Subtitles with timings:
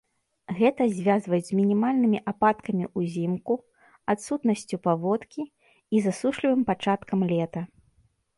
[0.59, 3.53] Гэта звязваюць з мінімальнымі ападкамі ўзімку,
[4.15, 7.61] адсутнасцю паводкі і засушлівым пачаткам лета.